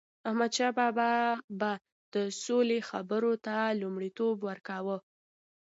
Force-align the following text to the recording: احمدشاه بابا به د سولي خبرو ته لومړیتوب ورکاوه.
احمدشاه 0.27 0.71
بابا 0.79 1.11
به 1.59 1.71
د 2.13 2.15
سولي 2.43 2.79
خبرو 2.89 3.33
ته 3.45 3.55
لومړیتوب 3.81 4.35
ورکاوه. 4.49 4.97